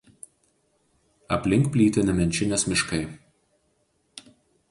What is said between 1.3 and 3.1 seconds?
Aplink plyti Nemenčinės miškai.